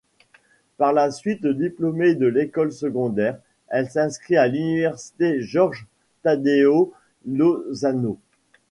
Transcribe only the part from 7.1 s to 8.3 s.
Lozano.